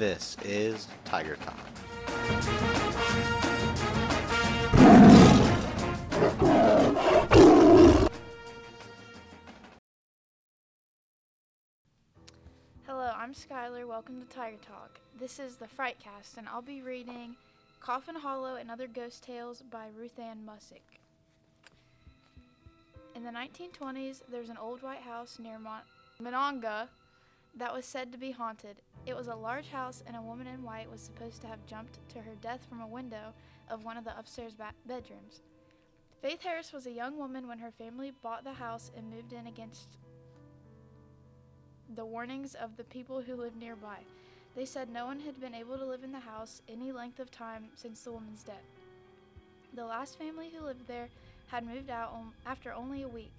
This 0.00 0.34
is 0.46 0.88
Tiger 1.04 1.36
Talk. 1.36 1.58
Hello, 12.86 13.12
I'm 13.14 13.34
Skylar. 13.34 13.86
Welcome 13.86 14.22
to 14.22 14.26
Tiger 14.34 14.56
Talk. 14.66 14.98
This 15.18 15.38
is 15.38 15.56
the 15.56 15.66
Frightcast, 15.66 16.38
and 16.38 16.48
I'll 16.48 16.62
be 16.62 16.80
reading 16.80 17.36
Coffin 17.80 18.14
Hollow 18.14 18.54
and 18.54 18.70
Other 18.70 18.86
Ghost 18.86 19.22
Tales 19.22 19.62
by 19.70 19.88
Ruth 19.94 20.18
Ann 20.18 20.46
Musick. 20.46 21.02
In 23.14 23.22
the 23.22 23.30
1920s, 23.30 24.22
there's 24.32 24.48
an 24.48 24.56
old 24.56 24.82
white 24.82 25.02
house 25.02 25.38
near 25.38 25.58
Mon- 25.58 25.82
Monongah 26.22 26.88
that 27.54 27.74
was 27.74 27.84
said 27.84 28.12
to 28.12 28.18
be 28.18 28.30
haunted. 28.30 28.80
It 29.06 29.16
was 29.16 29.28
a 29.28 29.34
large 29.34 29.68
house, 29.70 30.02
and 30.06 30.16
a 30.16 30.22
woman 30.22 30.46
in 30.46 30.62
white 30.62 30.90
was 30.90 31.00
supposed 31.00 31.40
to 31.42 31.48
have 31.48 31.66
jumped 31.66 31.98
to 32.10 32.20
her 32.20 32.34
death 32.40 32.66
from 32.68 32.80
a 32.80 32.86
window 32.86 33.32
of 33.68 33.84
one 33.84 33.96
of 33.96 34.04
the 34.04 34.18
upstairs 34.18 34.54
ba- 34.54 34.72
bedrooms. 34.86 35.40
Faith 36.22 36.42
Harris 36.42 36.72
was 36.72 36.86
a 36.86 36.92
young 36.92 37.16
woman 37.16 37.48
when 37.48 37.58
her 37.58 37.70
family 37.70 38.12
bought 38.22 38.44
the 38.44 38.52
house 38.52 38.90
and 38.96 39.10
moved 39.10 39.32
in 39.32 39.46
against 39.46 39.96
the 41.94 42.04
warnings 42.04 42.54
of 42.54 42.76
the 42.76 42.84
people 42.84 43.22
who 43.22 43.34
lived 43.34 43.56
nearby. 43.56 43.98
They 44.54 44.64
said 44.64 44.90
no 44.90 45.06
one 45.06 45.20
had 45.20 45.40
been 45.40 45.54
able 45.54 45.78
to 45.78 45.86
live 45.86 46.04
in 46.04 46.12
the 46.12 46.20
house 46.20 46.60
any 46.68 46.92
length 46.92 47.20
of 47.20 47.30
time 47.30 47.64
since 47.74 48.02
the 48.02 48.12
woman's 48.12 48.42
death. 48.42 48.56
The 49.74 49.84
last 49.84 50.18
family 50.18 50.50
who 50.54 50.64
lived 50.64 50.86
there 50.86 51.08
had 51.48 51.66
moved 51.66 51.90
out 51.90 52.12
after 52.44 52.72
only 52.72 53.02
a 53.02 53.08
week. 53.08 53.32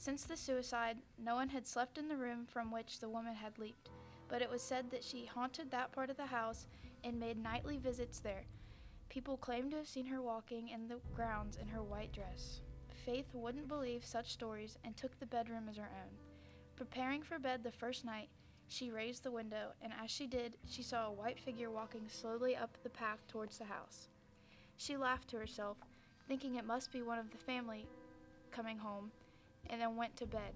Since 0.00 0.24
the 0.24 0.36
suicide, 0.36 0.98
no 1.18 1.34
one 1.34 1.48
had 1.48 1.66
slept 1.66 1.98
in 1.98 2.08
the 2.08 2.16
room 2.16 2.46
from 2.46 2.70
which 2.70 3.00
the 3.00 3.08
woman 3.08 3.34
had 3.34 3.58
leaped, 3.58 3.90
but 4.28 4.40
it 4.40 4.48
was 4.48 4.62
said 4.62 4.90
that 4.90 5.02
she 5.02 5.26
haunted 5.26 5.72
that 5.72 5.90
part 5.90 6.08
of 6.08 6.16
the 6.16 6.26
house 6.26 6.66
and 7.02 7.18
made 7.18 7.36
nightly 7.36 7.78
visits 7.78 8.20
there. 8.20 8.44
People 9.08 9.36
claimed 9.36 9.72
to 9.72 9.78
have 9.78 9.88
seen 9.88 10.06
her 10.06 10.22
walking 10.22 10.68
in 10.68 10.86
the 10.86 11.00
grounds 11.16 11.58
in 11.60 11.66
her 11.66 11.82
white 11.82 12.12
dress. 12.12 12.60
Faith 13.04 13.26
wouldn't 13.32 13.66
believe 13.66 14.04
such 14.04 14.32
stories 14.32 14.78
and 14.84 14.96
took 14.96 15.18
the 15.18 15.26
bedroom 15.26 15.68
as 15.68 15.76
her 15.76 15.90
own. 15.90 16.14
Preparing 16.76 17.22
for 17.22 17.40
bed 17.40 17.64
the 17.64 17.72
first 17.72 18.04
night, 18.04 18.28
she 18.68 18.92
raised 18.92 19.24
the 19.24 19.32
window, 19.32 19.72
and 19.82 19.92
as 20.00 20.12
she 20.12 20.28
did, 20.28 20.56
she 20.68 20.82
saw 20.82 21.08
a 21.08 21.12
white 21.12 21.40
figure 21.40 21.70
walking 21.70 22.06
slowly 22.06 22.54
up 22.54 22.76
the 22.84 22.90
path 22.90 23.26
towards 23.26 23.58
the 23.58 23.64
house. 23.64 24.06
She 24.76 24.96
laughed 24.96 25.28
to 25.30 25.38
herself, 25.38 25.78
thinking 26.28 26.54
it 26.54 26.66
must 26.66 26.92
be 26.92 27.02
one 27.02 27.18
of 27.18 27.32
the 27.32 27.38
family 27.38 27.88
coming 28.52 28.78
home, 28.78 29.10
and 29.68 29.80
then 29.80 29.96
went 29.96 30.16
to 30.16 30.26
bed. 30.26 30.52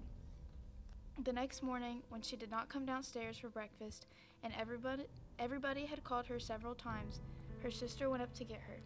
The 1.23 1.33
next 1.33 1.61
morning, 1.61 2.01
when 2.09 2.21
she 2.21 2.35
did 2.35 2.49
not 2.49 2.69
come 2.69 2.85
downstairs 2.85 3.37
for 3.37 3.49
breakfast, 3.49 4.07
and 4.43 4.53
everybody 4.59 5.05
everybody 5.39 5.85
had 5.85 6.03
called 6.03 6.25
her 6.27 6.39
several 6.39 6.75
times, 6.75 7.21
her 7.61 7.71
sister 7.71 8.09
went 8.09 8.23
up 8.23 8.33
to 8.35 8.43
get 8.43 8.61
her. 8.67 8.79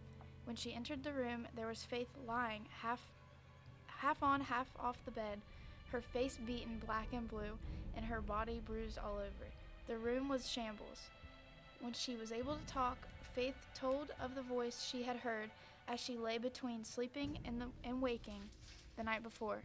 When 0.45 0.55
she 0.55 0.73
entered 0.73 1.03
the 1.03 1.13
room, 1.13 1.47
there 1.55 1.67
was 1.67 1.83
Faith 1.83 2.09
lying 2.27 2.65
half 2.81 3.01
half 3.87 4.21
on, 4.21 4.41
half 4.41 4.67
off 4.79 4.97
the 5.05 5.11
bed, 5.11 5.41
her 5.91 6.01
face 6.01 6.37
beaten 6.45 6.81
black 6.85 7.07
and 7.13 7.27
blue, 7.27 7.57
and 7.95 8.05
her 8.05 8.21
body 8.21 8.61
bruised 8.65 8.99
all 8.99 9.15
over. 9.15 9.51
The 9.87 9.97
room 9.97 10.29
was 10.29 10.49
shambles. 10.49 11.09
When 11.79 11.93
she 11.93 12.15
was 12.15 12.31
able 12.31 12.55
to 12.55 12.65
talk, 12.73 12.97
Faith 13.33 13.55
told 13.73 14.11
of 14.21 14.35
the 14.35 14.41
voice 14.41 14.83
she 14.83 15.03
had 15.03 15.17
heard 15.17 15.49
as 15.87 15.99
she 15.99 16.17
lay 16.17 16.37
between 16.37 16.83
sleeping 16.83 17.39
and, 17.45 17.61
the, 17.61 17.67
and 17.83 18.01
waking 18.01 18.41
the 18.97 19.03
night 19.03 19.23
before. 19.23 19.61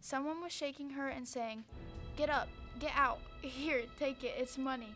Someone 0.00 0.42
was 0.42 0.52
shaking 0.52 0.90
her 0.90 1.08
and 1.08 1.26
saying, 1.26 1.64
Get 2.16 2.30
up, 2.30 2.48
get 2.78 2.92
out, 2.94 3.18
here, 3.42 3.82
take 3.98 4.24
it, 4.24 4.34
it's 4.38 4.56
money. 4.56 4.94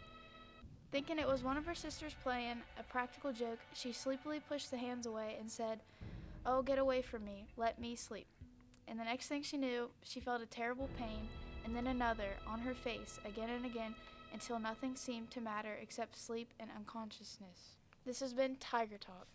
Thinking 0.92 1.18
it 1.18 1.28
was 1.28 1.44
one 1.44 1.56
of 1.56 1.66
her 1.66 1.74
sisters 1.74 2.16
playing 2.22 2.58
a 2.78 2.82
practical 2.82 3.32
joke, 3.32 3.58
she 3.72 3.92
sleepily 3.92 4.40
pushed 4.40 4.70
the 4.70 4.78
hands 4.78 5.06
away 5.06 5.36
and 5.38 5.50
said, 5.50 5.80
Oh, 6.44 6.62
get 6.62 6.78
away 6.78 7.02
from 7.02 7.24
me, 7.24 7.46
let 7.56 7.78
me 7.78 7.94
sleep. 7.94 8.26
And 8.88 8.98
the 8.98 9.04
next 9.04 9.28
thing 9.28 9.42
she 9.42 9.56
knew, 9.56 9.90
she 10.02 10.20
felt 10.20 10.42
a 10.42 10.46
terrible 10.46 10.88
pain, 10.98 11.28
and 11.64 11.76
then 11.76 11.86
another 11.86 12.30
on 12.46 12.60
her 12.60 12.74
face 12.74 13.20
again 13.24 13.50
and 13.50 13.64
again 13.64 13.94
until 14.32 14.58
nothing 14.58 14.96
seemed 14.96 15.30
to 15.30 15.40
matter 15.40 15.76
except 15.80 16.16
sleep 16.16 16.52
and 16.58 16.70
unconsciousness. 16.76 17.76
This 18.04 18.20
has 18.20 18.32
been 18.32 18.56
Tiger 18.56 18.98
Talk. 18.98 19.26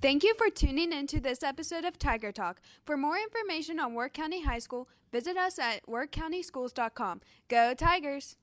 Thank 0.00 0.22
you 0.22 0.32
for 0.38 0.48
tuning 0.48 0.92
in 0.92 1.08
to 1.08 1.20
this 1.20 1.42
episode 1.42 1.84
of 1.84 1.98
Tiger 1.98 2.30
Talk. 2.30 2.60
For 2.84 2.96
more 2.96 3.16
information 3.16 3.80
on 3.80 3.94
Wirt 3.94 4.14
County 4.14 4.44
High 4.44 4.60
School, 4.60 4.88
visit 5.10 5.36
us 5.36 5.58
at 5.58 5.84
wirtcountyschools.com. 5.88 7.20
Go 7.48 7.74
Tigers! 7.74 8.36